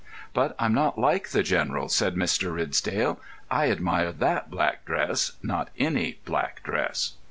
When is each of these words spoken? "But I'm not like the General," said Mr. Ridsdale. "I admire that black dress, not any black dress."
"But 0.33 0.55
I'm 0.57 0.73
not 0.73 0.97
like 0.97 1.27
the 1.27 1.43
General," 1.43 1.87
said 1.87 2.15
Mr. 2.15 2.51
Ridsdale. 2.55 3.19
"I 3.51 3.69
admire 3.69 4.11
that 4.11 4.49
black 4.49 4.83
dress, 4.83 5.33
not 5.43 5.69
any 5.77 6.17
black 6.25 6.63
dress." 6.63 7.13